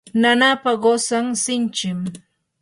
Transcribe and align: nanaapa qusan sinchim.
nanaapa 0.21 0.71
qusan 0.83 1.25
sinchim. 1.43 1.99